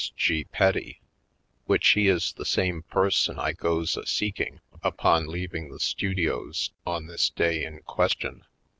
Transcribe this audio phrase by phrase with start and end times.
[0.03, 0.09] S.
[0.17, 0.45] G.
[0.45, 0.99] Petty,
[1.67, 6.15] which he is the same per son I goes a seeking upon leaving the stu
[6.15, 8.43] dios on this day in question.